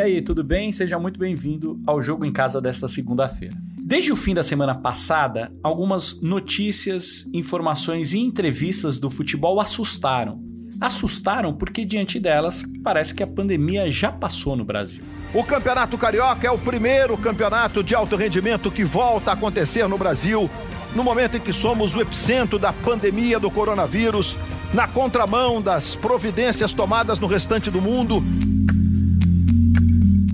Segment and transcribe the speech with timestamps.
[0.00, 0.72] E aí, tudo bem?
[0.72, 3.54] Seja muito bem-vindo ao Jogo em Casa desta segunda-feira.
[3.78, 10.42] Desde o fim da semana passada, algumas notícias, informações e entrevistas do futebol assustaram.
[10.80, 15.04] Assustaram porque, diante delas, parece que a pandemia já passou no Brasil.
[15.34, 19.98] O Campeonato Carioca é o primeiro campeonato de alto rendimento que volta a acontecer no
[19.98, 20.48] Brasil,
[20.96, 24.34] no momento em que somos o epicentro da pandemia do coronavírus,
[24.72, 28.24] na contramão das providências tomadas no restante do mundo.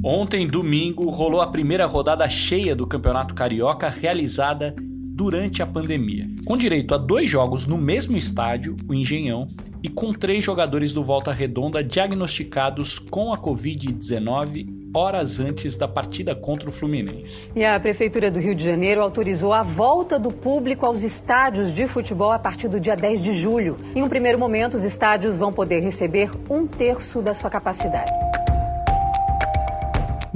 [0.08, 6.56] Ontem, domingo, rolou a primeira rodada cheia do Campeonato Carioca realizada durante a pandemia, com
[6.56, 9.48] direito a dois jogos no mesmo estádio, o Engenhão,
[9.82, 16.36] e com três jogadores do Volta Redonda diagnosticados com a Covid-19 horas antes da partida
[16.36, 17.50] contra o Fluminense.
[17.56, 21.84] E a Prefeitura do Rio de Janeiro autorizou a volta do público aos estádios de
[21.88, 23.76] futebol a partir do dia 10 de julho.
[23.92, 28.35] Em um primeiro momento, os estádios vão poder receber um terço da sua capacidade.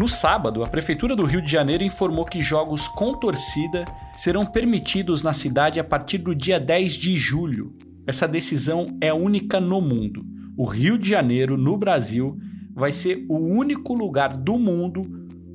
[0.01, 3.85] No sábado, a Prefeitura do Rio de Janeiro informou que jogos com torcida
[4.17, 7.77] serão permitidos na cidade a partir do dia 10 de julho.
[8.07, 10.25] Essa decisão é única no mundo.
[10.57, 12.39] O Rio de Janeiro, no Brasil,
[12.75, 15.05] vai ser o único lugar do mundo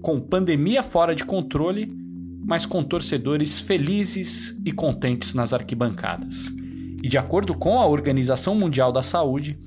[0.04, 1.92] com pandemia fora de controle,
[2.46, 6.54] mas com torcedores felizes e contentes nas arquibancadas.
[7.02, 9.58] E de acordo com a Organização Mundial da Saúde,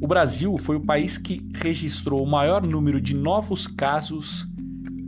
[0.00, 4.46] o Brasil foi o país que registrou o maior número de novos casos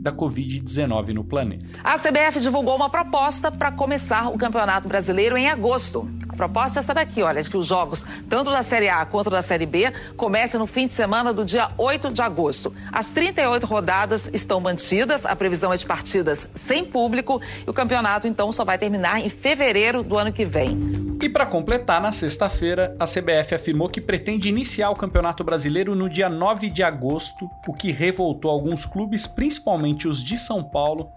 [0.01, 1.65] da Covid-19 no planeta.
[1.83, 6.09] A CBF divulgou uma proposta para começar o Campeonato Brasileiro em agosto.
[6.27, 9.29] A proposta é essa daqui, olha, de que os jogos, tanto da Série A quanto
[9.29, 12.73] da Série B, comecem no fim de semana do dia 8 de agosto.
[12.91, 18.27] As 38 rodadas estão mantidas, a previsão é de partidas sem público e o campeonato,
[18.27, 21.11] então, só vai terminar em fevereiro do ano que vem.
[21.21, 26.09] E para completar, na sexta-feira, a CBF afirmou que pretende iniciar o Campeonato Brasileiro no
[26.09, 31.11] dia 9 de agosto, o que revoltou alguns clubes, principalmente os de São Paulo,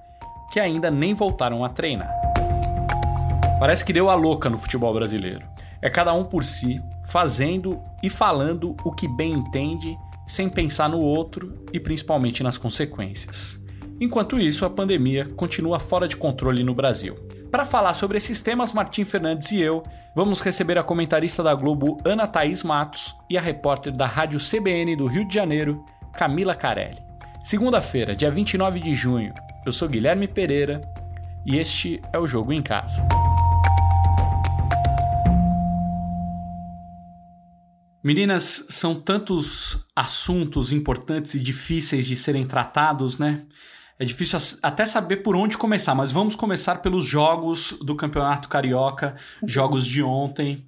[0.52, 2.12] que ainda nem voltaram a treinar.
[3.58, 5.46] Parece que deu a louca no futebol brasileiro.
[5.80, 11.01] É cada um por si, fazendo e falando o que bem entende, sem pensar no
[11.01, 13.58] outro e principalmente nas consequências.
[14.01, 17.14] Enquanto isso, a pandemia continua fora de controle no Brasil.
[17.51, 19.83] Para falar sobre esses temas, Martim Fernandes e eu
[20.17, 24.96] vamos receber a comentarista da Globo Ana Thaís Matos e a repórter da Rádio CBN
[24.96, 25.84] do Rio de Janeiro,
[26.17, 27.04] Camila Carelli.
[27.45, 29.35] Segunda-feira, dia 29 de junho,
[29.67, 30.81] eu sou Guilherme Pereira
[31.45, 33.07] e este é o Jogo em Casa.
[38.03, 43.43] Meninas, são tantos assuntos importantes e difíceis de serem tratados, né?
[43.99, 49.17] É difícil até saber por onde começar, mas vamos começar pelos jogos do Campeonato Carioca,
[49.47, 50.67] jogos de ontem.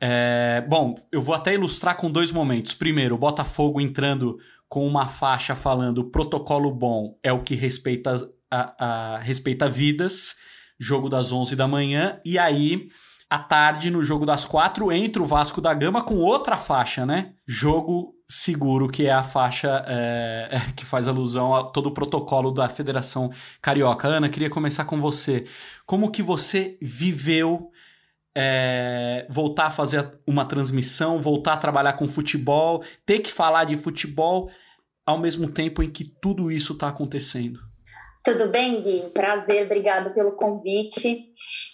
[0.00, 2.72] É, bom, eu vou até ilustrar com dois momentos.
[2.72, 8.16] Primeiro, o Botafogo entrando com uma faixa falando protocolo bom é o que respeita,
[8.50, 8.84] a,
[9.14, 10.36] a, respeita vidas,
[10.78, 12.88] jogo das 11 da manhã, e aí
[13.30, 17.34] à tarde, no jogo das quatro, entra o Vasco da Gama com outra faixa, né?
[17.46, 22.68] Jogo seguro, que é a faixa é, que faz alusão a todo o protocolo da
[22.68, 23.30] Federação
[23.60, 24.08] Carioca.
[24.08, 25.46] Ana, queria começar com você.
[25.86, 27.70] Como que você viveu
[28.40, 33.74] é, voltar a fazer uma transmissão, voltar a trabalhar com futebol, ter que falar de
[33.74, 34.48] futebol
[35.04, 37.58] ao mesmo tempo em que tudo isso está acontecendo?
[38.22, 39.10] Tudo bem, Gui?
[39.12, 41.26] Prazer, obrigado pelo convite.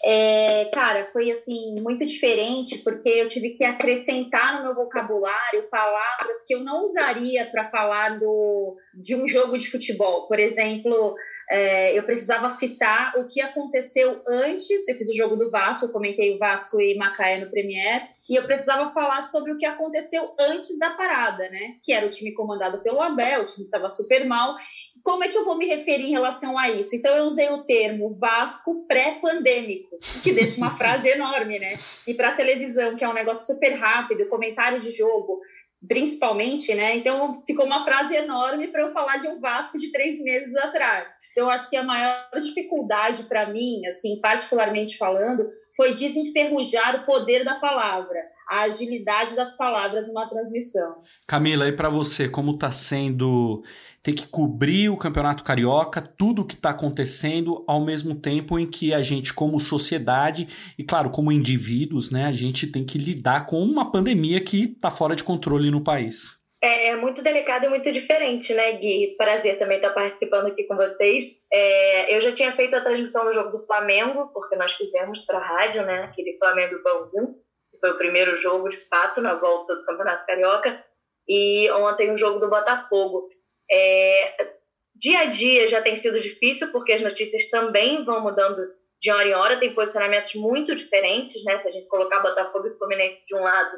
[0.02, 6.44] É, cara, foi assim muito diferente porque eu tive que acrescentar no meu vocabulário palavras
[6.46, 10.26] que eu não usaria para falar do, de um jogo de futebol.
[10.28, 11.14] Por exemplo,
[11.50, 14.86] é, eu precisava citar o que aconteceu antes.
[14.88, 18.36] Eu fiz o jogo do Vasco, eu comentei o Vasco e Macaé no Premier, e
[18.36, 21.76] eu precisava falar sobre o que aconteceu antes da parada, né?
[21.82, 24.56] Que era o time comandado pelo Abel, o time estava super mal.
[25.02, 26.96] Como é que eu vou me referir em relação a isso?
[26.96, 31.78] Então eu usei o termo Vasco pré-pandêmico, que deixa uma frase enorme, né?
[32.06, 35.40] E para televisão, que é um negócio super rápido, comentário de jogo,
[35.88, 36.96] principalmente, né?
[36.96, 41.08] Então ficou uma frase enorme para eu falar de um Vasco de três meses atrás.
[41.36, 45.46] Eu acho que a maior dificuldade para mim, assim, particularmente falando,
[45.76, 51.02] foi desenferrujar o poder da palavra, a agilidade das palavras numa transmissão.
[51.26, 53.62] Camila, e para você, como está sendo
[54.04, 58.66] ter que cobrir o Campeonato Carioca, tudo o que está acontecendo, ao mesmo tempo em
[58.66, 60.46] que a gente, como sociedade,
[60.78, 64.90] e claro, como indivíduos, né, a gente tem que lidar com uma pandemia que está
[64.90, 66.38] fora de controle no país.
[66.62, 69.14] É, é muito delicado e muito diferente, né, Gui?
[69.16, 71.24] Prazer também estar participando aqui com vocês.
[71.50, 75.38] É, eu já tinha feito a transmissão do jogo do Flamengo, porque nós fizemos para
[75.38, 77.34] a rádio, né, aquele Flamengo Pãozinho,
[77.72, 80.84] que foi o primeiro jogo, de fato, na volta do Campeonato Carioca,
[81.26, 83.30] e ontem o jogo do Botafogo.
[83.70, 84.54] É,
[84.94, 88.62] dia a dia já tem sido difícil, porque as notícias também vão mudando
[89.00, 91.60] de hora em hora, tem posicionamentos muito diferentes, né?
[91.60, 93.76] Se a gente colocar Botafogo e Fluminense de um lado,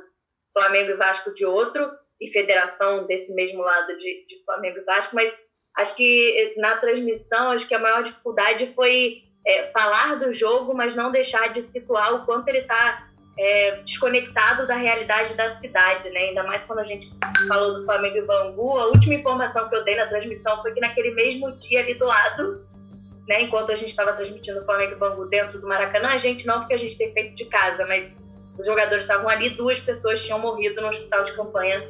[0.56, 1.90] Flamengo e Vasco de outro,
[2.20, 5.32] e Federação desse mesmo lado de, de Flamengo e Vasco, mas
[5.76, 10.94] acho que na transmissão, acho que a maior dificuldade foi é, falar do jogo, mas
[10.94, 13.05] não deixar de situar o quanto ele está
[13.38, 16.20] é, desconectado da realidade da cidade, né?
[16.20, 17.10] Ainda mais quando a gente
[17.46, 18.78] falou do Flamengo e Bangu.
[18.78, 22.06] A última informação que eu dei na transmissão foi que naquele mesmo dia ali do
[22.06, 22.66] lado,
[23.28, 23.42] né?
[23.42, 26.60] Enquanto a gente estava transmitindo o Flamengo e Bangu dentro do Maracanã, a gente não,
[26.60, 28.10] porque a gente tem feito de casa, mas
[28.58, 31.86] os jogadores estavam ali, duas pessoas tinham morrido no hospital de campanha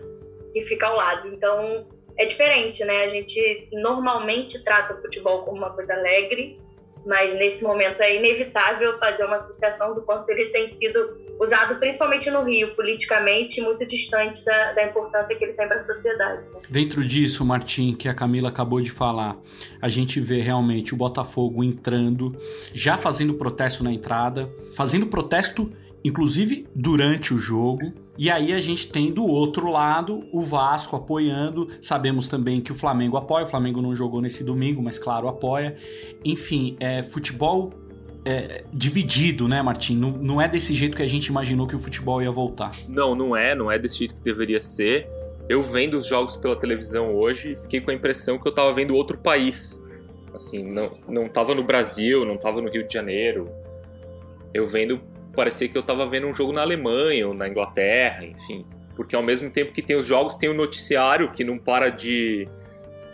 [0.53, 1.29] que fica ao lado.
[1.29, 1.87] Então
[2.19, 3.05] é diferente, né?
[3.05, 6.59] A gente normalmente trata o futebol como uma coisa alegre
[7.07, 12.31] mas nesse momento é inevitável fazer uma explicação do quanto ele tem sido usado, principalmente
[12.31, 16.43] no Rio, politicamente, muito distante da, da importância que ele tem para a sociedade.
[16.69, 19.37] Dentro disso, Martim, que a Camila acabou de falar,
[19.81, 22.37] a gente vê realmente o Botafogo entrando,
[22.73, 25.71] já fazendo protesto na entrada, fazendo protesto
[26.07, 27.93] inclusive durante o jogo.
[28.17, 31.69] E aí a gente tem do outro lado o Vasco apoiando.
[31.83, 33.45] Sabemos também que o Flamengo apoia.
[33.45, 35.77] O Flamengo não jogou nesse domingo, mas claro, apoia.
[36.25, 37.73] Enfim, é futebol
[38.27, 39.97] é, dividido, né, Martim?
[39.97, 42.73] Não, não é desse jeito que a gente imaginou que o futebol ia voltar.
[42.89, 43.55] Não, não é.
[43.55, 45.09] Não é desse jeito que deveria ser.
[45.49, 48.97] Eu vendo os jogos pela televisão hoje, fiquei com a impressão que eu tava vendo
[48.97, 49.81] outro país.
[50.35, 53.49] Assim, não, não tava no Brasil, não tava no Rio de Janeiro.
[54.53, 55.01] Eu vendo
[55.37, 58.67] parecia que eu estava vendo um jogo na Alemanha ou na Inglaterra, enfim.
[58.97, 62.49] Porque ao mesmo tempo que tem os jogos, tem o noticiário que não para de,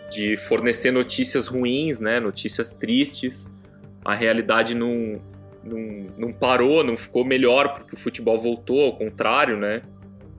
[0.09, 2.21] de fornecer notícias ruins, né?
[2.21, 3.51] Notícias tristes.
[4.03, 5.21] A realidade não,
[5.63, 9.81] não, não parou, não ficou melhor porque o futebol voltou, ao contrário, né?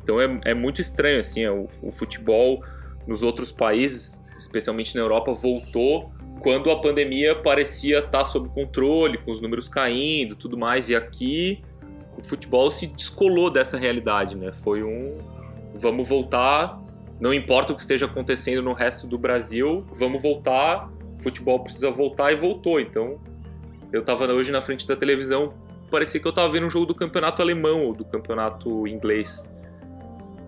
[0.02, 2.62] Então é, é muito estranho, assim, é, o, o futebol
[3.06, 9.30] nos outros países, especialmente na Europa, voltou quando a pandemia parecia estar sob controle, com
[9.30, 11.62] os números caindo, tudo mais, e aqui
[12.18, 14.52] o futebol se descolou dessa realidade, né?
[14.52, 15.16] Foi um
[15.74, 16.80] vamos voltar,
[17.18, 21.90] não importa o que esteja acontecendo no resto do Brasil, vamos voltar, o futebol precisa
[21.90, 22.78] voltar e voltou.
[22.78, 23.18] Então,
[23.94, 25.54] eu estava hoje na frente da televisão,
[25.88, 29.48] parecia que eu estava vendo um jogo do campeonato alemão ou do campeonato inglês.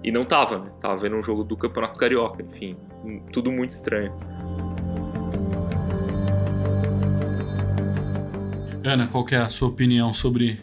[0.03, 0.73] E não tava, né?
[0.81, 2.77] Tava vendo um jogo do campeonato carioca, enfim,
[3.33, 4.13] tudo muito estranho.
[8.85, 10.61] Ana, qual é a sua opinião sobre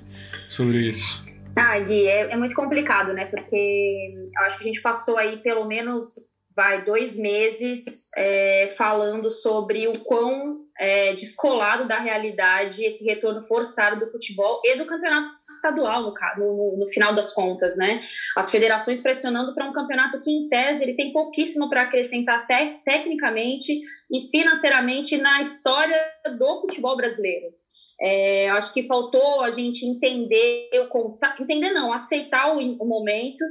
[0.50, 1.24] sobre isso?
[1.58, 3.26] Ah, Gui, é, é muito complicado, né?
[3.26, 9.30] Porque eu acho que a gente passou aí pelo menos vai dois meses é, falando
[9.30, 15.30] sobre o quão é, descolado da realidade esse retorno forçado do futebol e do campeonato
[15.50, 18.02] estadual, no, no, no final das contas, né?
[18.36, 22.80] As federações pressionando para um campeonato que, em tese, ele tem pouquíssimo para acrescentar te
[22.84, 26.00] tecnicamente e financeiramente na história
[26.38, 27.48] do futebol brasileiro.
[28.02, 30.70] É, acho que faltou a gente entender,
[31.40, 33.44] entender não, aceitar o, o, momento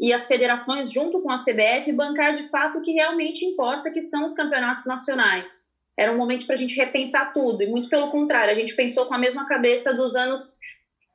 [0.00, 4.00] e as federações, junto com a CBF, bancar de fato o que realmente importa, que
[4.00, 5.68] são os campeonatos nacionais.
[5.98, 9.06] Era um momento para a gente repensar tudo, e muito pelo contrário, a gente pensou
[9.06, 10.58] com a mesma cabeça dos anos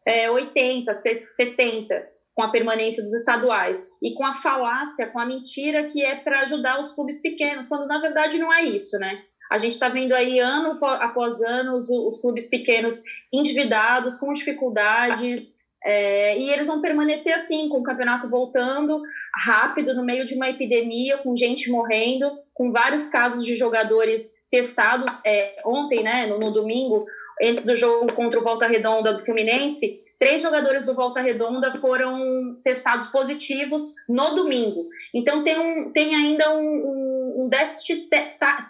[0.06, 5.86] é, 80, 70, com a permanência dos estaduais, e com a falácia, com a mentira
[5.86, 9.24] que é para ajudar os clubes pequenos, quando na verdade não é isso, né?
[9.51, 15.58] A gente está vendo aí ano após ano os, os, clubes pequenos endividados, com dificuldades,
[15.86, 19.02] é, e eles vão permanecer assim, com o campeonato voltando
[19.46, 25.22] rápido, no meio de uma epidemia, com gente morrendo, com vários casos de jogadores testados.
[25.25, 27.06] É, ontem, né, no, no, domingo,
[27.42, 32.16] antes do jogo contra o Volta Redonda do Fluminense, três jogadores do Volta Redonda foram
[32.63, 34.88] testados positivos no domingo.
[35.13, 38.10] Então tem, um, tem ainda um, um um déficit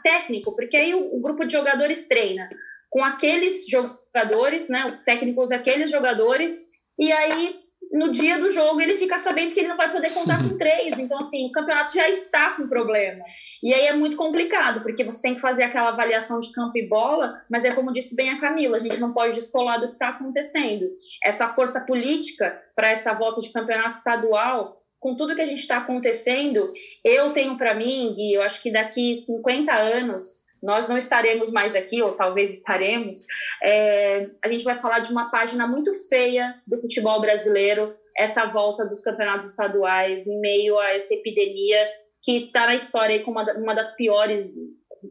[0.03, 2.50] técnico, porque aí o, o, grupo de jogadores treina
[2.89, 8.81] com aqueles jogadores, né, o técnico usa aqueles jogadores, e aí no dia do jogo
[8.81, 10.97] ele fica sabendo que ele não vai poder contar com três.
[10.97, 13.23] Então, assim, o campeonato já está com problema.
[13.62, 16.89] E aí é muito complicado, porque você tem que fazer aquela avaliação de campo e
[16.89, 19.93] bola, mas é como disse bem a Camila, a gente não pode descolar do que
[19.93, 20.89] está acontecendo.
[21.23, 25.79] Essa força política para essa volta de campeonato estadual com tudo que a gente está
[25.79, 26.71] acontecendo,
[27.03, 31.75] eu tenho para mim, Gui, eu acho que daqui 50 anos nós não estaremos mais
[31.75, 33.25] aqui, ou talvez estaremos,
[33.62, 38.86] é, a gente vai falar de uma página muito feia do futebol brasileiro, essa volta
[38.86, 41.86] dos campeonatos estaduais em meio a essa epidemia
[42.24, 44.53] que está na história como uma, uma das piores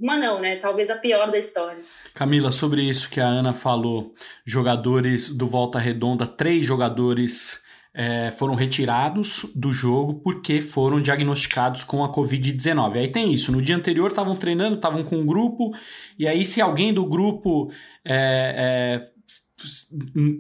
[0.01, 0.57] uma não, né?
[0.57, 1.83] Talvez a pior da história.
[2.15, 7.63] Camila, sobre isso que a Ana falou, jogadores do Volta Redonda, três jogadores
[7.95, 12.97] é, foram retirados do jogo porque foram diagnosticados com a Covid-19.
[12.97, 15.73] Aí tem isso, no dia anterior estavam treinando, estavam com um grupo,
[16.19, 17.71] e aí se alguém do grupo
[18.05, 19.13] é, é,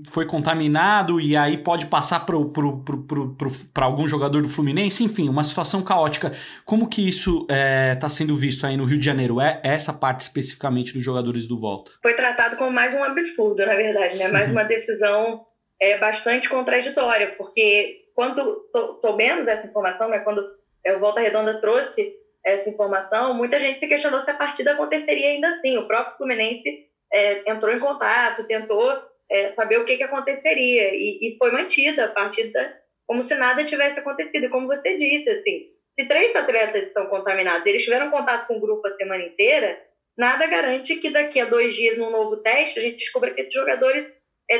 [0.08, 6.32] foi contaminado e aí pode passar para algum jogador do Fluminense, enfim, uma situação caótica.
[6.64, 9.40] Como que isso está é, sendo visto aí no Rio de Janeiro?
[9.40, 11.92] É essa parte especificamente dos jogadores do Volta?
[12.00, 14.28] Foi tratado como mais um absurdo, na verdade, né?
[14.28, 15.42] Mais uma decisão
[15.82, 18.70] é, bastante contraditória, porque quando
[19.00, 20.48] soubemos essa informação, né, quando
[20.86, 25.30] é, o Volta Redonda trouxe essa informação, muita gente se questionou se a partida aconteceria
[25.30, 25.76] ainda assim.
[25.76, 28.96] O próprio Fluminense é, entrou em contato, tentou
[29.28, 33.64] é, saber o que, que aconteceria e, e, foi mantida a partida como se nada
[33.64, 34.50] tivesse acontecido.
[34.50, 35.66] Como você disse, assim,
[35.98, 39.80] se três atletas estão contaminados, eles tiveram contato com o grupo a semana inteira,
[40.16, 43.52] nada garante que daqui a dois dias, num novo teste, a gente descubra que esses
[43.52, 44.06] jogadores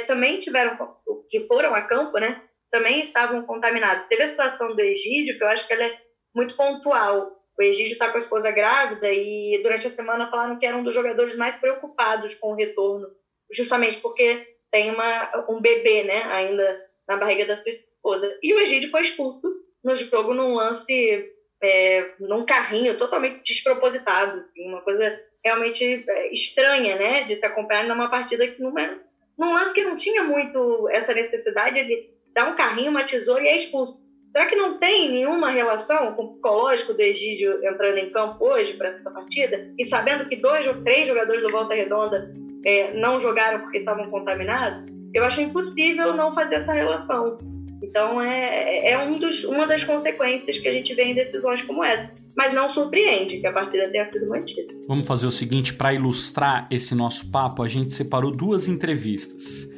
[0.01, 0.97] também tiveram,
[1.29, 4.07] que foram a campo, né, também estavam contaminados.
[4.07, 5.99] Teve a situação do Egídio, que eu acho que ela é
[6.35, 7.31] muito pontual.
[7.59, 10.83] O Egídio está com a esposa grávida e durante a semana falaram que era um
[10.83, 13.07] dos jogadores mais preocupados com o retorno,
[13.53, 18.39] justamente porque tem uma, um bebê, né, ainda na barriga da sua esposa.
[18.43, 19.47] E o Egídio foi expulso
[19.85, 21.31] no jogo num lance,
[21.63, 27.85] é, num carrinho totalmente despropositado, assim, uma coisa realmente é, estranha, né, de se acompanhar
[27.85, 28.99] numa partida que não é
[29.39, 33.49] num lance que não tinha muito essa necessidade, ele dá um carrinho, uma tesoura e
[33.49, 34.01] é expulso.
[34.33, 38.73] Será que não tem nenhuma relação com o psicológico do Egídio entrando em campo hoje
[38.75, 39.71] para essa partida?
[39.79, 42.33] E sabendo que dois ou três jogadores do Volta Redonda
[42.65, 44.91] é, não jogaram porque estavam contaminados?
[45.13, 47.37] Eu acho impossível não fazer essa relação.
[47.83, 51.83] Então, é, é um dos, uma das consequências que a gente vê em decisões como
[51.83, 52.13] essa.
[52.37, 54.73] Mas não surpreende que a partida tenha sido mantida.
[54.87, 59.71] Vamos fazer o seguinte: para ilustrar esse nosso papo, a gente separou duas entrevistas.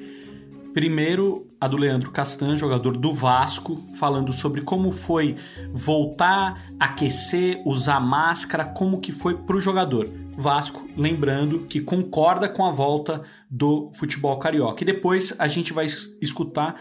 [0.74, 5.36] Primeiro, a do Leandro Castan, jogador do Vasco, falando sobre como foi
[5.72, 10.10] voltar, aquecer, usar máscara, como que foi para o jogador.
[10.36, 14.82] Vasco, lembrando que concorda com a volta do futebol carioca.
[14.82, 16.74] E depois a gente vai escutar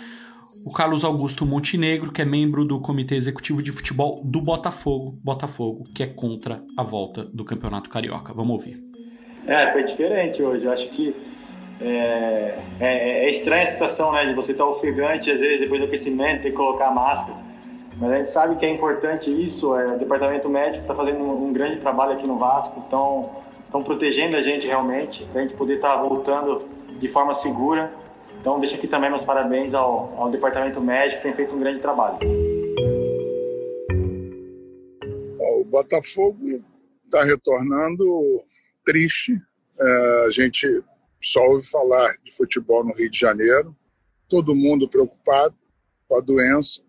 [0.68, 5.86] o Carlos Augusto Montenegro, que é membro do Comitê Executivo de Futebol do Botafogo, Botafogo,
[5.96, 8.34] que é contra a volta do Campeonato Carioca.
[8.34, 8.84] Vamos ouvir.
[9.48, 10.66] É, foi diferente hoje.
[10.66, 11.16] Eu acho que
[11.82, 15.88] é, é, é estranha a sensação, né, de você estar ofegante, às vezes, depois do
[15.88, 17.38] aquecimento, ter que colocar a máscara.
[17.98, 19.78] Mas a gente sabe que é importante isso.
[19.78, 24.38] É, o departamento médico está fazendo um, um, grande trabalho aqui no Vasco, estão protegendo
[24.38, 26.68] a gente realmente, para a gente poder estar tá voltando
[27.00, 27.94] de forma segura.
[28.44, 31.80] Então, deixo aqui também meus parabéns ao, ao departamento médico, que tem feito um grande
[31.80, 32.20] trabalho.
[35.62, 36.62] O Botafogo
[37.06, 38.04] está retornando
[38.84, 39.42] triste.
[39.80, 40.68] É, a gente
[41.22, 43.74] só ouve falar de futebol no Rio de Janeiro.
[44.28, 45.56] Todo mundo preocupado
[46.10, 46.82] com a doença.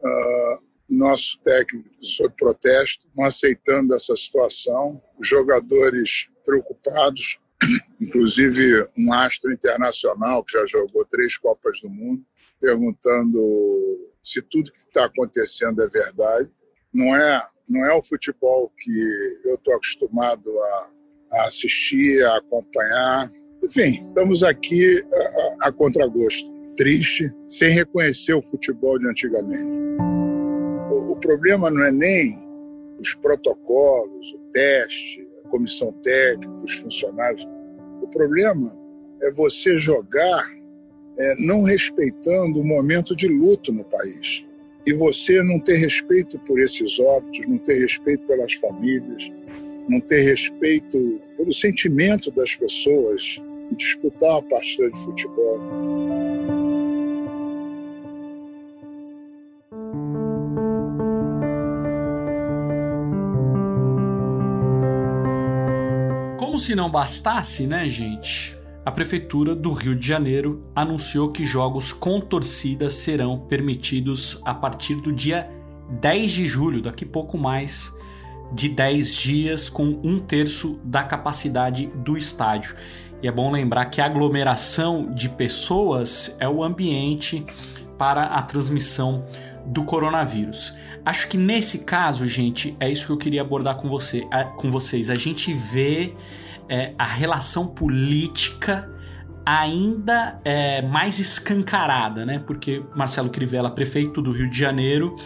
[0.00, 4.98] Uh, nosso técnico sob protesto, não aceitando essa situação.
[5.20, 7.38] Jogadores preocupados
[8.00, 12.22] inclusive um astro internacional que já jogou três Copas do Mundo,
[12.60, 13.38] perguntando
[14.22, 16.50] se tudo que está acontecendo é verdade.
[16.92, 18.90] Não é, não é o futebol que
[19.44, 20.90] eu estou acostumado a,
[21.32, 23.30] a, assistir, a acompanhar.
[23.64, 25.02] Enfim, estamos aqui
[25.62, 29.70] a, a contragosto, triste, sem reconhecer o futebol de antigamente.
[30.90, 32.41] O, o problema não é nem
[33.02, 37.46] os protocolos, o teste, a comissão técnica, os funcionários
[38.02, 38.76] o problema
[39.22, 40.44] é você jogar
[41.16, 44.46] é, não respeitando o momento de luto no país.
[44.84, 49.30] E você não ter respeito por esses óbitos, não ter respeito pelas famílias,
[49.88, 53.40] não ter respeito pelo sentimento das pessoas
[53.70, 55.60] em disputar uma partida de futebol.
[66.58, 68.56] Se não bastasse, né, gente?
[68.84, 74.96] A Prefeitura do Rio de Janeiro anunciou que jogos com torcida serão permitidos a partir
[74.96, 75.48] do dia
[76.00, 77.92] 10 de julho, daqui pouco mais
[78.52, 82.74] de 10 dias, com um terço da capacidade do estádio.
[83.22, 87.40] E é bom lembrar que a aglomeração de pessoas é o ambiente
[87.96, 89.24] para a transmissão
[89.64, 90.74] do coronavírus.
[91.04, 95.08] Acho que nesse caso, gente, é isso que eu queria abordar com, você, com vocês.
[95.08, 96.14] A gente vê
[96.68, 98.90] é, a relação política
[99.44, 102.38] ainda é mais escancarada, né?
[102.38, 105.16] Porque Marcelo Crivella, prefeito do Rio de Janeiro,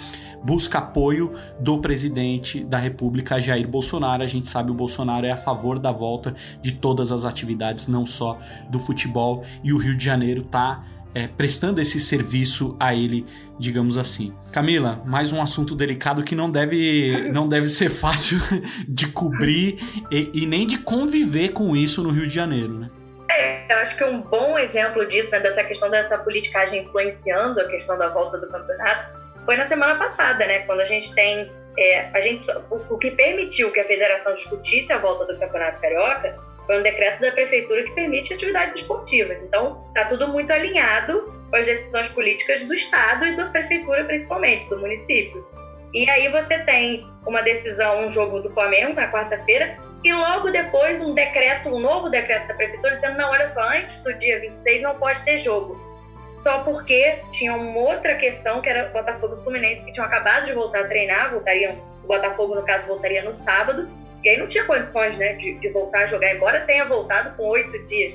[0.42, 4.22] busca apoio do presidente da República, Jair Bolsonaro.
[4.22, 8.06] A gente sabe o Bolsonaro é a favor da volta de todas as atividades, não
[8.06, 8.38] só
[8.70, 10.84] do futebol, e o Rio de Janeiro está
[11.16, 13.24] é, prestando esse serviço a ele,
[13.58, 14.36] digamos assim.
[14.52, 18.36] Camila, mais um assunto delicado que não deve, não deve ser fácil
[18.86, 19.78] de cobrir
[20.10, 22.90] e, e nem de conviver com isso no Rio de Janeiro, né?
[23.30, 27.64] É, eu acho que um bom exemplo disso, né, dessa questão dessa politicagem influenciando a
[27.64, 32.10] questão da volta do campeonato, foi na semana passada, né, quando a gente tem é,
[32.12, 36.38] a gente, o, o, que permitiu que a federação discutisse a volta do Campeonato Carioca
[36.66, 39.38] foi um decreto da prefeitura que permite atividades esportivas.
[39.42, 44.68] Então, está tudo muito alinhado com as decisões políticas do Estado e da prefeitura, principalmente,
[44.68, 45.46] do município.
[45.94, 51.00] E aí você tem uma decisão, um jogo do Flamengo na quarta-feira, e logo depois
[51.00, 54.82] um decreto, um novo decreto da prefeitura dizendo, não, olha só, antes do dia 26
[54.82, 55.80] não pode ter jogo.
[56.42, 60.46] Só porque tinha uma outra questão, que era o Botafogo e Fluminense, que tinham acabado
[60.46, 61.72] de voltar a treinar, voltariam,
[62.04, 63.88] o Botafogo, no caso, voltaria no sábado,
[64.24, 67.44] e aí não tinha condições né, de, de voltar a jogar, embora tenha voltado com
[67.48, 68.14] oito dias.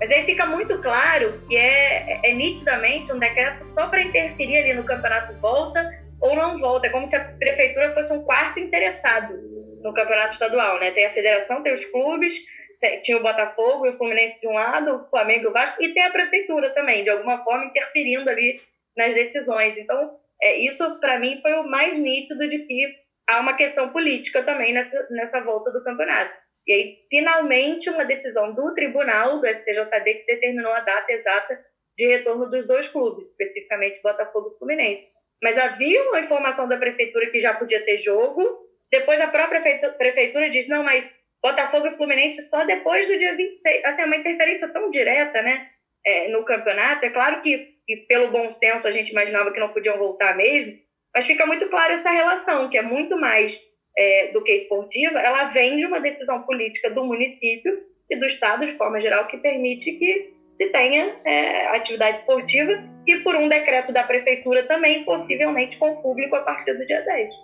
[0.00, 4.74] Mas aí fica muito claro que é, é nitidamente um decreto só para interferir ali
[4.74, 5.88] no campeonato volta
[6.20, 6.86] ou não volta.
[6.86, 9.34] É como se a prefeitura fosse um quarto interessado
[9.82, 10.90] no campeonato estadual, né?
[10.90, 12.34] Tem a federação, tem os clubes,
[12.80, 15.82] tem, tinha o Botafogo e o Fluminense de um lado, o Flamengo e o Vasco,
[15.82, 18.60] e tem a prefeitura também, de alguma forma interferindo ali
[18.96, 19.76] nas decisões.
[19.78, 24.42] Então, é, isso para mim foi o mais nítido de que há uma questão política
[24.42, 26.34] também nessa, nessa volta do campeonato.
[26.66, 31.58] E aí, finalmente, uma decisão do tribunal, do STJD, que determinou a data exata
[31.96, 35.08] de retorno dos dois clubes, especificamente Botafogo e Fluminense.
[35.42, 40.50] Mas havia uma informação da prefeitura que já podia ter jogo, depois a própria prefeitura
[40.50, 41.10] diz, não, mas
[41.42, 43.84] Botafogo e Fluminense só depois do dia 26.
[43.84, 45.68] Assim, é uma interferência tão direta, né,
[46.04, 47.04] é, no campeonato.
[47.04, 50.78] É claro que, que, pelo bom senso, a gente imaginava que não podiam voltar mesmo,
[51.14, 53.58] mas fica muito clara essa relação, que é muito mais
[53.96, 57.78] é, do que esportiva, ela vem de uma decisão política do município
[58.10, 62.72] e do Estado, de forma geral, que permite que se tenha é, atividade esportiva
[63.06, 67.34] e por um decreto da prefeitura também, possivelmente com público a partir do dia 10.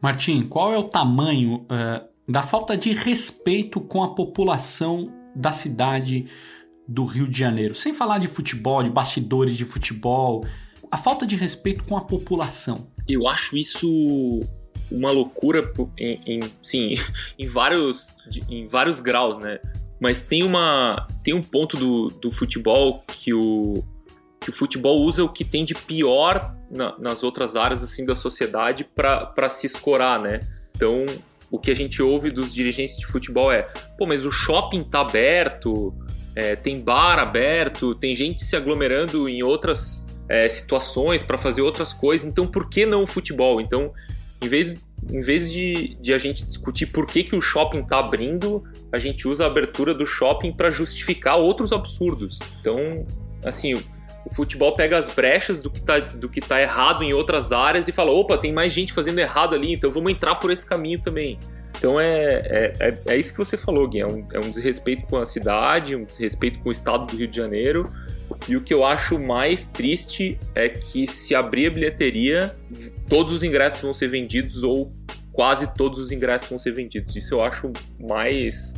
[0.00, 6.26] Martim, qual é o tamanho uh, da falta de respeito com a população da cidade
[6.86, 7.74] do Rio de Janeiro?
[7.74, 10.44] Sem falar de futebol, de bastidores de futebol,
[10.90, 12.91] a falta de respeito com a população.
[13.08, 14.40] Eu acho isso
[14.90, 16.94] uma loucura em, em, sim,
[17.38, 18.14] em vários,
[18.48, 19.58] em vários graus, né?
[20.00, 23.84] Mas tem, uma, tem um ponto do, do futebol que o,
[24.40, 28.14] que o futebol usa o que tem de pior na, nas outras áreas assim da
[28.14, 30.40] sociedade para se escorar, né?
[30.74, 31.06] Então,
[31.50, 33.62] o que a gente ouve dos dirigentes de futebol é:
[33.96, 35.94] pô, mas o shopping tá aberto,
[36.34, 41.92] é, tem bar aberto, tem gente se aglomerando em outras é, situações para fazer outras
[41.92, 43.60] coisas, então por que não o futebol?
[43.60, 43.92] Então,
[44.40, 44.74] em vez,
[45.10, 48.98] em vez de, de a gente discutir por que, que o shopping está abrindo, a
[48.98, 52.38] gente usa a abertura do shopping para justificar outros absurdos.
[52.60, 53.06] Então,
[53.44, 53.82] assim, o,
[54.24, 57.88] o futebol pega as brechas do que, está do que tá errado em outras áreas
[57.88, 61.00] e fala: opa, tem mais gente fazendo errado ali, então vamos entrar por esse caminho
[61.00, 61.38] também.
[61.78, 64.00] Então é, é, é, é isso que você falou, Gui.
[64.00, 67.26] É um, é um desrespeito com a cidade, um desrespeito com o estado do Rio
[67.26, 67.90] de Janeiro.
[68.48, 72.56] E o que eu acho mais triste é que se abrir a bilheteria,
[73.08, 74.92] todos os ingressos vão ser vendidos ou
[75.32, 77.14] quase todos os ingressos vão ser vendidos.
[77.14, 78.74] Isso eu acho mais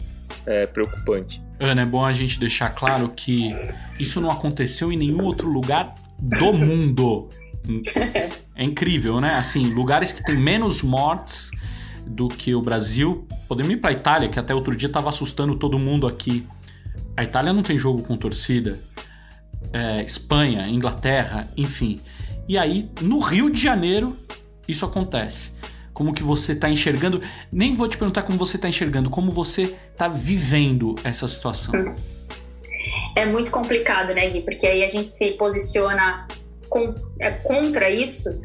[0.46, 1.42] é, preocupante.
[1.58, 3.50] Ana, é bom a gente deixar claro que
[3.98, 7.28] isso não aconteceu em nenhum outro lugar do mundo.
[8.54, 9.34] É incrível, né?
[9.34, 11.50] Assim, lugares que tem menos mortes
[12.06, 13.26] do que o Brasil.
[13.48, 16.46] Podemos ir para a Itália, que até outro dia estava assustando todo mundo aqui.
[17.16, 18.78] A Itália não tem jogo com torcida.
[19.74, 22.00] É, Espanha, Inglaterra, enfim.
[22.48, 24.16] E aí, no Rio de Janeiro,
[24.68, 25.52] isso acontece.
[25.92, 27.20] Como que você está enxergando?
[27.50, 31.74] Nem vou te perguntar como você está enxergando, como você está vivendo essa situação.
[33.16, 34.42] É muito complicado, né, Gui?
[34.42, 36.28] Porque aí a gente se posiciona
[36.68, 38.42] com, é, contra isso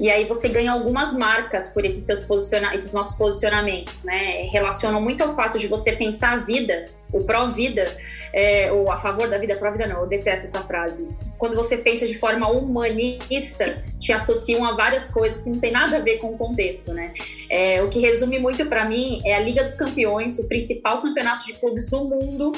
[0.00, 4.48] e aí você ganha algumas marcas por esses seus posiciona esses nossos posicionamentos, né?
[4.50, 7.96] Relacionam muito ao fato de você pensar a vida, o pró-vida,
[8.34, 11.08] é, ou a favor da vida, pró-vida não, eu detesto essa frase.
[11.38, 15.98] Quando você pensa de forma humanista, te associam a várias coisas que não tem nada
[15.98, 17.14] a ver com o contexto, né?
[17.48, 21.46] É, o que resume muito para mim é a Liga dos Campeões, o principal campeonato
[21.46, 22.50] de clubes do mundo,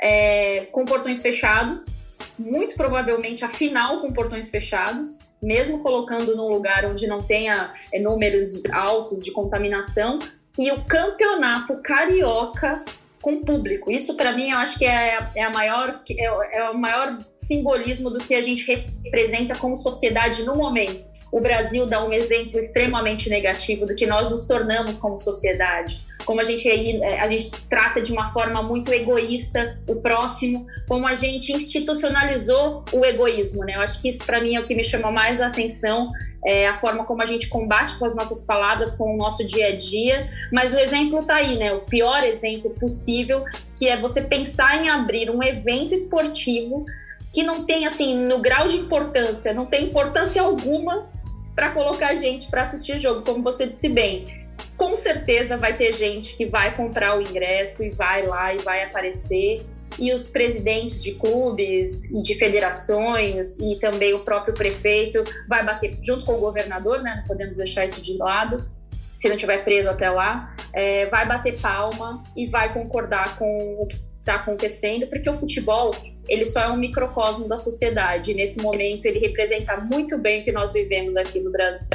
[0.00, 1.98] é, com portões fechados,
[2.38, 7.98] muito provavelmente a final com portões fechados, mesmo colocando num lugar onde não tenha é,
[7.98, 10.20] números altos de contaminação,
[10.56, 12.84] e o campeonato carioca
[13.24, 13.90] com público.
[13.90, 18.10] Isso para mim eu acho que é, é a maior é, é o maior simbolismo
[18.10, 18.70] do que a gente
[19.02, 21.02] representa como sociedade no momento.
[21.32, 26.02] O Brasil dá um exemplo extremamente negativo do que nós nos tornamos como sociedade.
[26.24, 31.06] Como a gente é, a gente trata de uma forma muito egoísta o próximo, como
[31.06, 33.76] a gente institucionalizou o egoísmo, né?
[33.76, 36.10] Eu acho que isso para mim é o que me chamou mais a atenção,
[36.44, 39.68] é a forma como a gente combate com as nossas palavras, com o nosso dia
[39.68, 40.30] a dia.
[40.52, 41.72] Mas o exemplo está aí, né?
[41.72, 43.44] O pior exemplo possível,
[43.76, 46.84] que é você pensar em abrir um evento esportivo
[47.32, 51.08] que não tem assim no grau de importância, não tem importância alguma
[51.54, 54.43] para colocar gente para assistir jogo, como você disse bem.
[54.76, 58.82] Com certeza vai ter gente que vai comprar o ingresso e vai lá e vai
[58.84, 59.64] aparecer.
[59.96, 65.96] E os presidentes de clubes e de federações e também o próprio prefeito vai bater
[66.02, 67.16] junto com o governador, né?
[67.18, 68.66] Não podemos deixar isso de lado,
[69.14, 73.86] se não tiver preso até lá, é, vai bater palma e vai concordar com o
[73.86, 75.94] que está acontecendo, porque o futebol
[76.28, 78.34] ele só é um microcosmo da sociedade.
[78.34, 81.88] Nesse momento, ele representa muito bem o que nós vivemos aqui no Brasil.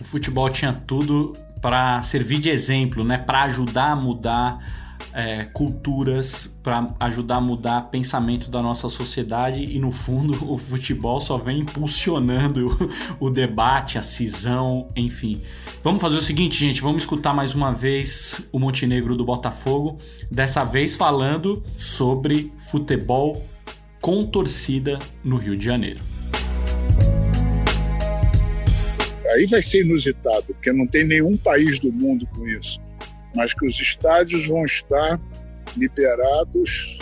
[0.00, 3.16] O futebol tinha tudo para servir de exemplo, né?
[3.16, 4.58] Para ajudar a mudar
[5.12, 11.20] é, culturas, para ajudar a mudar pensamento da nossa sociedade e no fundo o futebol
[11.20, 15.40] só vem impulsionando o, o debate, a cisão, enfim.
[15.82, 19.98] Vamos fazer o seguinte, gente, vamos escutar mais uma vez o Montenegro do Botafogo,
[20.30, 23.44] dessa vez falando sobre futebol
[24.00, 26.11] com torcida no Rio de Janeiro.
[29.32, 32.80] Aí vai ser inusitado, porque não tem nenhum país do mundo com isso
[33.34, 35.20] mas que os estádios vão estar
[35.76, 36.98] liberados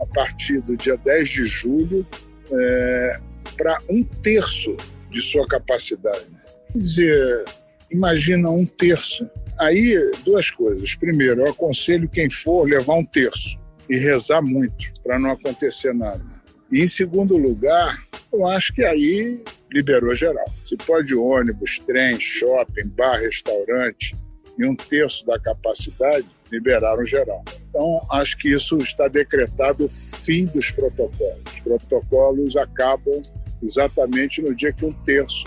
[0.00, 2.06] a partir do dia 10 de julho
[2.50, 3.20] é,
[3.56, 4.76] para um terço
[5.10, 6.26] de sua capacidade.
[6.72, 7.44] Quer dizer,
[7.92, 9.28] imagina um terço.
[9.60, 10.94] Aí, duas coisas.
[10.94, 16.37] Primeiro, eu aconselho quem for levar um terço e rezar muito para não acontecer nada.
[16.70, 17.96] Em segundo lugar,
[18.32, 20.44] eu acho que aí liberou geral.
[20.62, 24.14] Se pode ônibus, trem, shopping, bar, restaurante,
[24.58, 27.44] e um terço da capacidade liberaram geral.
[27.70, 31.42] Então, acho que isso está decretado o fim dos protocolos.
[31.46, 33.22] Os protocolos acabam
[33.62, 35.44] exatamente no dia que um terço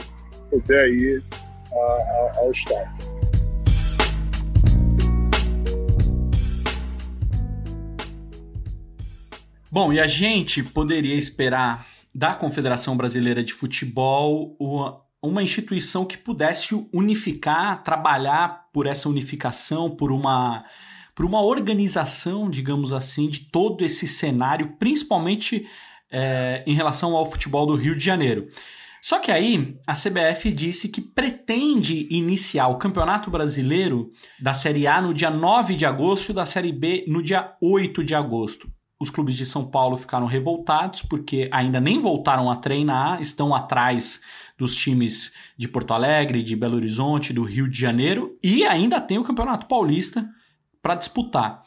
[0.49, 1.23] puder ir
[1.71, 3.11] a, a, ao estádio.
[9.71, 14.57] Bom, e a gente poderia esperar da Confederação Brasileira de Futebol
[15.23, 20.65] uma instituição que pudesse unificar, trabalhar por essa unificação, por uma
[21.15, 25.67] por uma organização, digamos assim, de todo esse cenário, principalmente
[26.10, 28.49] é, em relação ao futebol do Rio de Janeiro.
[29.01, 35.01] Só que aí a CBF disse que pretende iniciar o Campeonato Brasileiro da Série A
[35.01, 38.69] no dia 9 de agosto e da Série B no dia 8 de agosto.
[39.02, 44.22] Os clubes de São Paulo ficaram revoltados porque ainda nem voltaram a treinar, estão atrás
[44.56, 49.18] dos times de Porto Alegre, de Belo Horizonte, do Rio de Janeiro e ainda tem
[49.18, 50.30] o Campeonato Paulista
[50.84, 51.64] para disputar.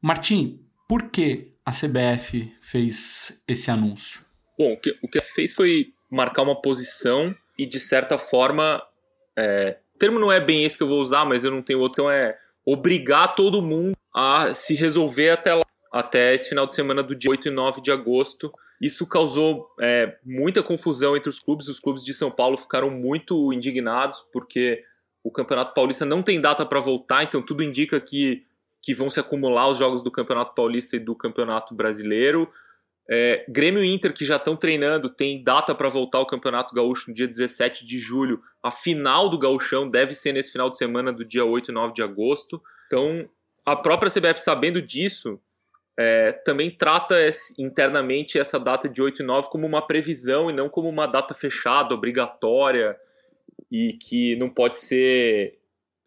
[0.00, 4.24] Martim, por que a CBF fez esse anúncio?
[4.56, 8.80] Bom, o que, o que fez foi marcar uma posição e, de certa forma,
[9.36, 11.80] é, o termo não é bem esse que eu vou usar, mas eu não tenho
[11.80, 16.74] outro, então é obrigar todo mundo a se resolver até lá, até esse final de
[16.74, 21.38] semana do dia 8 e 9 de agosto, isso causou é, muita confusão entre os
[21.38, 21.68] clubes.
[21.68, 24.82] Os clubes de São Paulo ficaram muito indignados porque
[25.22, 28.44] o Campeonato Paulista não tem data para voltar, então tudo indica que,
[28.82, 32.50] que vão se acumular os jogos do Campeonato Paulista e do Campeonato Brasileiro.
[33.12, 37.10] É, Grêmio e Inter, que já estão treinando, tem data para voltar ao Campeonato Gaúcho
[37.10, 38.40] no dia 17 de julho.
[38.62, 41.92] A final do Gauchão deve ser nesse final de semana do dia 8 e 9
[41.92, 42.62] de agosto.
[42.86, 43.28] Então,
[43.66, 45.40] a própria CBF, sabendo disso,
[46.02, 47.14] é, também trata
[47.58, 51.34] internamente essa data de 8 e 9 como uma previsão e não como uma data
[51.34, 52.96] fechada, obrigatória
[53.70, 55.58] e que não pode ser,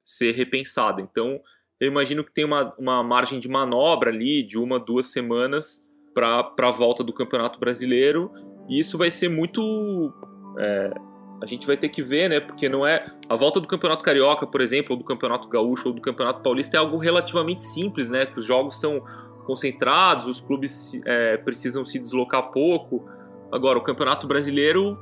[0.01, 0.99] ser repensada.
[0.99, 1.39] Então,
[1.79, 6.51] eu imagino que tem uma, uma margem de manobra ali de uma, duas semanas para
[6.57, 8.31] a volta do Campeonato Brasileiro
[8.67, 10.11] e isso vai ser muito.
[10.57, 10.91] É,
[11.39, 12.39] a gente vai ter que ver, né?
[12.39, 13.05] Porque não é.
[13.29, 16.77] A volta do Campeonato Carioca, por exemplo, ou do Campeonato Gaúcho ou do Campeonato Paulista
[16.77, 18.25] é algo relativamente simples, né?
[18.25, 19.03] Que os jogos são
[19.45, 23.05] concentrados, os clubes é, precisam se deslocar pouco.
[23.51, 24.97] Agora, o Campeonato Brasileiro,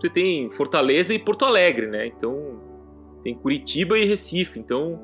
[0.00, 2.06] você tem Fortaleza e Porto Alegre, né?
[2.06, 2.60] Então,
[3.22, 4.58] tem Curitiba e Recife.
[4.58, 5.00] Então,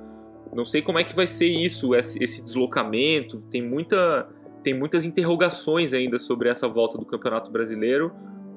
[0.52, 3.40] não sei como é que vai ser isso, esse deslocamento.
[3.50, 4.28] Tem, muita,
[4.62, 8.12] tem muitas interrogações ainda sobre essa volta do Campeonato Brasileiro,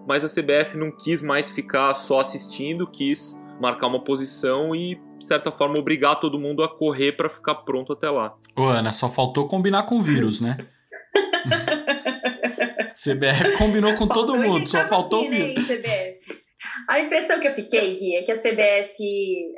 [0.07, 5.27] mas a CBF não quis mais ficar só assistindo, quis marcar uma posição e, de
[5.27, 8.35] certa forma, obrigar todo mundo a correr para ficar pronto até lá.
[8.57, 10.57] Ô, Ana, só faltou combinar com o vírus, né?
[12.93, 15.65] CBF combinou com faltou todo mundo, só faltou o vírus.
[15.65, 16.41] CBF.
[16.89, 18.95] A impressão que eu fiquei, Gui, é que a CBF,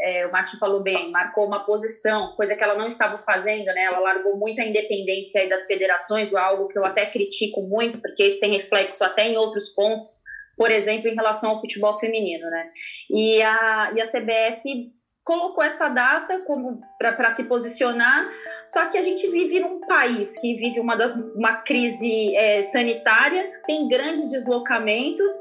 [0.02, 3.86] é, o Martin falou bem, marcou uma posição, coisa que ela não estava fazendo, né?
[3.86, 8.39] Ela largou muito a independência das federações, algo que eu até critico muito, porque isso
[8.39, 10.10] tem reflexo até em outros pontos,
[10.58, 12.65] por exemplo, em relação ao futebol feminino, né?
[13.10, 14.91] E a, e a CBF
[15.24, 18.30] colocou essa data como para se posicionar,
[18.66, 23.52] só que a gente vive num país que vive uma, das, uma crise é, sanitária,
[23.68, 25.32] tem grandes deslocamentos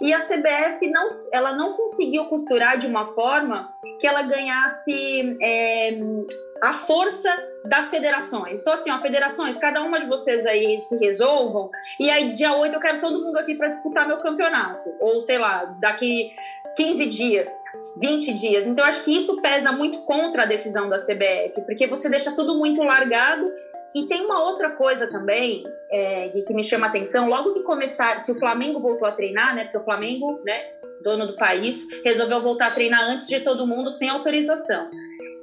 [0.00, 5.90] e a CBF não, ela não conseguiu costurar de uma forma que ela ganhasse é,
[6.60, 7.30] a força
[7.64, 8.60] das federações.
[8.60, 12.74] Então, assim, ó, federações, cada uma de vocês aí se resolvam, e aí dia 8
[12.74, 14.92] eu quero todo mundo aqui para disputar meu campeonato.
[15.00, 16.32] Ou, sei lá, daqui
[16.76, 17.50] 15 dias,
[18.00, 18.66] 20 dias.
[18.66, 22.58] Então, acho que isso pesa muito contra a decisão da CBF, porque você deixa tudo
[22.58, 23.50] muito largado
[23.94, 27.28] e tem uma outra coisa também é, que me chama a atenção.
[27.28, 29.64] Logo que começar, que o Flamengo voltou a treinar, né?
[29.64, 30.64] Porque o Flamengo, né,
[31.02, 34.90] dono do país, resolveu voltar a treinar antes de todo mundo, sem autorização.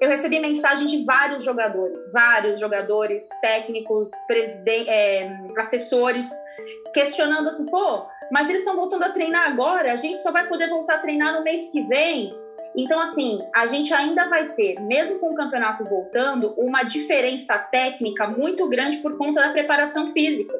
[0.01, 4.09] Eu recebi mensagem de vários jogadores, vários jogadores, técnicos,
[4.87, 6.29] é, assessores,
[6.93, 10.69] questionando assim, pô, mas eles estão voltando a treinar agora, a gente só vai poder
[10.69, 12.33] voltar a treinar no mês que vem.
[12.75, 18.27] Então, assim, a gente ainda vai ter, mesmo com o campeonato voltando, uma diferença técnica
[18.27, 20.53] muito grande por conta da preparação física,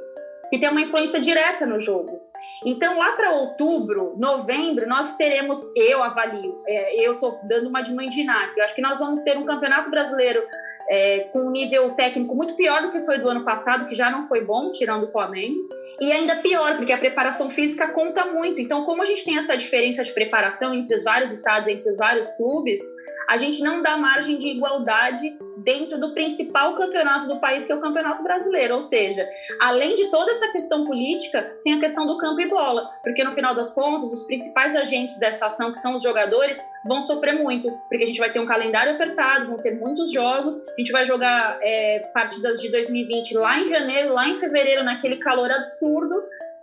[0.50, 2.20] que tem uma influência direta no jogo.
[2.66, 7.94] Então, lá para outubro, novembro, nós teremos, eu avalio, é, eu estou dando uma de
[7.94, 8.08] mãe
[8.56, 10.42] eu acho que nós vamos ter um campeonato brasileiro
[10.90, 14.10] é, com um nível técnico muito pior do que foi do ano passado, que já
[14.10, 15.70] não foi bom, tirando o Flamengo,
[16.02, 18.60] e ainda pior, porque a preparação física conta muito.
[18.60, 21.98] Então, como a gente tem essa diferença de preparação entre os vários estados, entre os
[21.98, 22.82] vários clubes,
[23.28, 27.76] a gente não dá margem de igualdade dentro do principal campeonato do país, que é
[27.76, 28.76] o Campeonato Brasileiro.
[28.76, 29.28] Ou seja,
[29.60, 33.32] além de toda essa questão política, tem a questão do campo e bola, porque no
[33.32, 37.72] final das contas, os principais agentes dessa ação, que são os jogadores, vão sofrer muito,
[37.90, 41.06] porque a gente vai ter um calendário apertado, vão ter muitos jogos, a gente vai
[41.06, 46.16] jogar é, partidas de 2020 lá em janeiro, lá em fevereiro, naquele calor absurdo.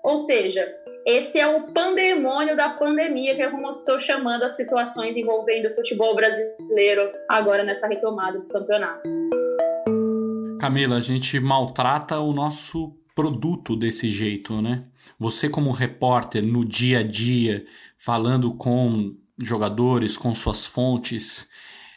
[0.03, 0.73] Ou seja,
[1.07, 5.75] esse é o pandemônio da pandemia, que é como estou chamando as situações envolvendo o
[5.77, 9.17] futebol brasileiro agora nessa retomada dos campeonatos.
[10.61, 14.87] Camila, a gente maltrata o nosso produto desse jeito, né?
[15.17, 17.65] Você, como repórter, no dia a dia,
[17.97, 21.49] falando com jogadores, com suas fontes,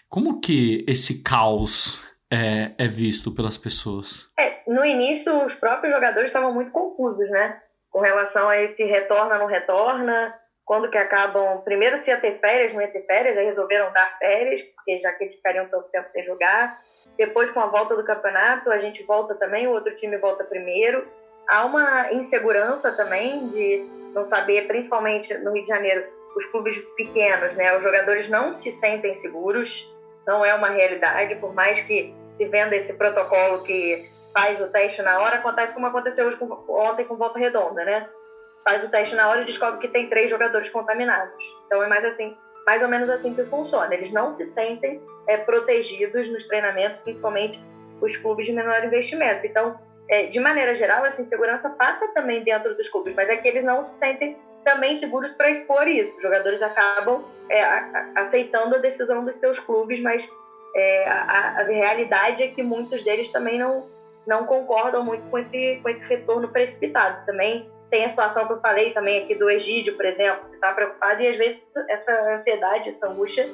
[0.08, 4.30] como que esse caos é, é visto pelas pessoas?
[4.40, 7.60] É, no início, os próprios jogadores estavam muito confusos, né?
[7.90, 10.34] Com relação a esse retorna, não retorna,
[10.66, 14.18] quando que acabam, primeiro se ia ter férias, não ia ter férias, aí resolveram dar
[14.20, 16.80] férias, porque já que eles ficariam tanto tempo sem jogar.
[17.18, 21.08] Depois, com a volta do campeonato, a gente volta também, o outro time volta primeiro.
[21.50, 27.56] Há uma insegurança também de não saber, principalmente no Rio de Janeiro, os clubes pequenos,
[27.56, 27.76] né?
[27.76, 29.92] Os jogadores não se sentem seguros,
[30.28, 35.02] não é uma realidade, por mais que se venda esse protocolo que faz o teste
[35.02, 38.10] na hora, acontece como aconteceu hoje com, ontem com Volta Redonda, né?
[38.68, 41.44] Faz o teste na hora e descobre que tem três jogadores contaminados.
[41.66, 43.94] Então é mais assim, mais ou menos assim que funciona.
[43.94, 47.60] Eles não se sentem é, protegidos nos treinamentos, principalmente
[48.02, 49.46] os clubes de menor investimento.
[49.46, 53.48] Então, é, de maneira geral, essa insegurança passa também dentro dos clubes, mas é que
[53.48, 56.16] eles não se sentem também seguros para expor isso.
[56.16, 57.64] Os jogadores acabam é,
[58.16, 60.30] aceitando a decisão dos seus clubes, mas
[60.76, 63.88] é, a, a, realidade é que muitos deles também não,
[64.28, 67.26] não concordam muito com esse, com esse retorno precipitado.
[67.26, 70.74] Também tem a situação que eu falei também aqui do Egídio, por exemplo, que está
[70.74, 73.50] preocupado e às vezes essa ansiedade, essa angústia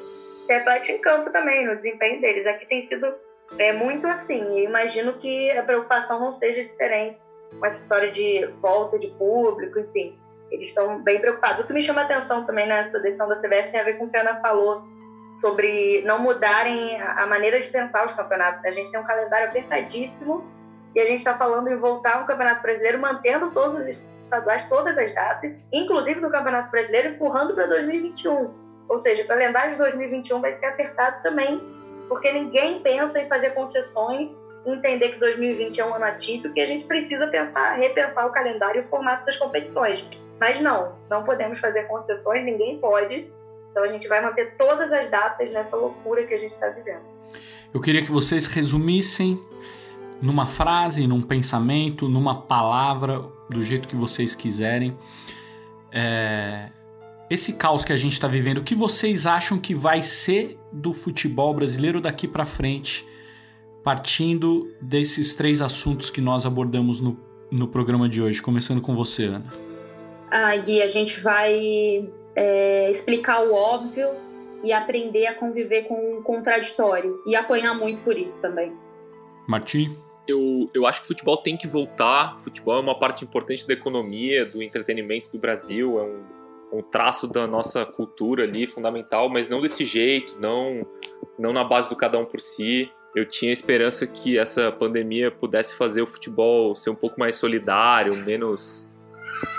[0.47, 2.45] reflete em campo também, no desempenho deles.
[2.45, 3.13] Aqui tem sido
[3.58, 7.17] é, muito assim, e imagino que a preocupação não seja diferente
[7.58, 10.17] com essa história de volta de público, enfim.
[10.51, 11.63] Eles estão bem preocupados.
[11.63, 14.10] O que me chama atenção também nessa decisão da CBF tem a ver com o
[14.10, 14.84] que a Ana falou
[15.36, 18.63] sobre não mudarem a maneira de pensar os campeonatos.
[18.65, 20.43] A gente tem um calendário apertadíssimo
[20.95, 24.98] e a gente está falando em voltar ao Campeonato Brasileiro, mantendo todos os estaduais, todas
[24.98, 28.54] as datas, inclusive no Campeonato Brasileiro, empurrando para 2021.
[28.88, 31.62] Ou seja, o calendário de 2021 vai ser apertado também,
[32.08, 34.30] porque ninguém pensa em fazer concessões,
[34.65, 38.82] entender que 2020 é um ano atípico e a gente precisa pensar, repensar o calendário
[38.82, 40.08] e o formato das competições.
[40.39, 43.32] Mas não, não podemos fazer concessões, ninguém pode.
[43.76, 47.02] Então a gente vai manter todas as datas nessa loucura que a gente está vivendo.
[47.74, 49.38] Eu queria que vocês resumissem
[50.22, 54.98] numa frase, num pensamento, numa palavra, do jeito que vocês quiserem.
[55.92, 56.70] É...
[57.30, 60.94] Esse caos que a gente está vivendo, o que vocês acham que vai ser do
[60.94, 63.06] futebol brasileiro daqui para frente,
[63.84, 67.20] partindo desses três assuntos que nós abordamos no,
[67.52, 68.42] no programa de hoje?
[68.42, 69.54] Começando com você, Ana.
[70.32, 74.10] Ah, Gui, a gente vai é, explicar o óbvio
[74.63, 78.74] e aprender a conviver com o contraditório e apanhar muito por isso também.
[79.48, 79.98] Martim?
[80.28, 82.38] Eu, eu acho que o futebol tem que voltar.
[82.38, 86.82] O futebol é uma parte importante da economia, do entretenimento do Brasil, é um, um
[86.82, 90.86] traço da nossa cultura ali, fundamental, mas não desse jeito, não,
[91.38, 92.89] não na base do cada um por si.
[93.15, 98.15] Eu tinha esperança que essa pandemia pudesse fazer o futebol ser um pouco mais solidário,
[98.17, 98.89] menos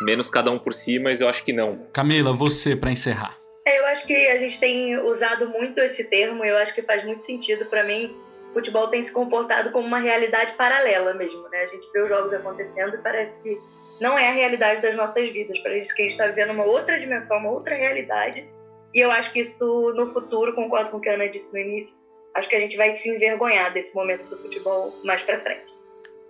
[0.01, 1.87] menos cada um por si, mas eu acho que não.
[1.93, 3.39] Camila, você para encerrar.
[3.65, 7.05] É, eu acho que a gente tem usado muito esse termo, eu acho que faz
[7.05, 8.15] muito sentido para mim.
[8.51, 11.65] O futebol tem se comportado como uma realidade paralela mesmo, né?
[11.65, 13.61] A gente vê os jogos acontecendo e parece que
[14.01, 15.59] não é a realidade das nossas vidas.
[15.61, 18.49] Parece que a gente está vivendo uma outra dimensão, uma outra realidade.
[18.95, 21.59] E eu acho que isso no futuro, concordo com o que a Ana disse no
[21.59, 21.97] início,
[22.35, 25.75] acho que a gente vai se envergonhar desse momento do futebol mais para frente.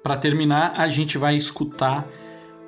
[0.02, 2.08] Para terminar, a gente vai escutar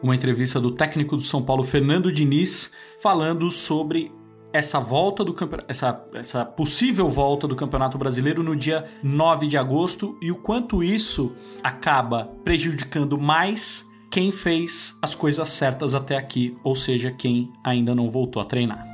[0.03, 4.13] uma entrevista do técnico do São Paulo, Fernando Diniz, falando sobre
[4.53, 5.35] essa volta do
[5.67, 10.83] essa, essa possível volta do Campeonato Brasileiro no dia 9 de agosto e o quanto
[10.83, 11.33] isso
[11.63, 18.09] acaba prejudicando mais quem fez as coisas certas até aqui, ou seja, quem ainda não
[18.09, 18.87] voltou a treinar.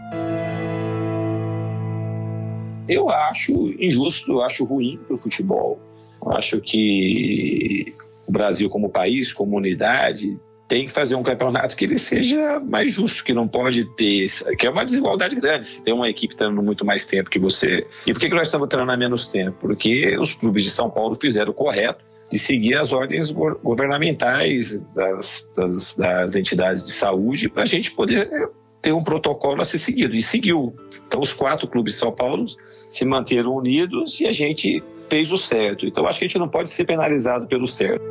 [2.89, 5.79] Eu acho injusto, eu acho ruim para o futebol.
[6.23, 7.95] Eu acho que
[8.27, 12.93] o Brasil, como país, como unidade, tem que fazer um campeonato que ele seja mais
[12.93, 15.65] justo, que não pode ter, que é uma desigualdade grande.
[15.65, 17.87] Se tem uma equipe treinando muito mais tempo que você.
[18.07, 19.57] E por que, nós estamos treinando há menos tempo?
[19.61, 25.49] Porque os clubes de São Paulo fizeram o correto de seguir as ordens governamentais das,
[25.55, 28.29] das, das entidades de saúde para a gente poder
[28.81, 30.15] ter um protocolo a ser seguido.
[30.15, 30.75] E seguiu.
[31.07, 32.47] Então, os quatro clubes de São Paulo
[32.89, 35.87] se manteram unidos e a gente fez o certo.
[35.87, 38.03] Então, acho que a gente não pode ser penalizado pelo certo.